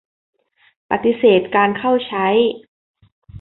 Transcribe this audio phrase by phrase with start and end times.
[0.89, 2.27] ปฏิเสธการเข้าใช้.